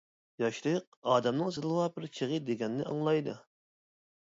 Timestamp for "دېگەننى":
2.49-2.91